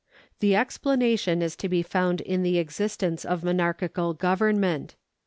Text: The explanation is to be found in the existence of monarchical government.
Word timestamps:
The 0.39 0.55
explanation 0.55 1.43
is 1.43 1.55
to 1.57 1.69
be 1.69 1.83
found 1.83 2.21
in 2.21 2.41
the 2.41 2.57
existence 2.57 3.23
of 3.23 3.43
monarchical 3.43 4.15
government. 4.15 4.95